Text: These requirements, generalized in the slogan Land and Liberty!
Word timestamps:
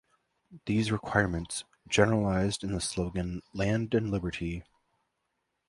These 0.65 0.91
requirements, 0.91 1.63
generalized 1.87 2.63
in 2.63 2.71
the 2.71 2.81
slogan 2.81 3.43
Land 3.53 3.93
and 3.93 4.09
Liberty! 4.09 4.63